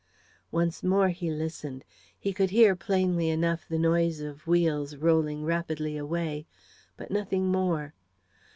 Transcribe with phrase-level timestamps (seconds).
[0.51, 1.85] Once more he listened.
[2.19, 6.47] He could hear, plainly enough, the noise of wheels rolling rapidly away,
[6.97, 7.93] but nothing more.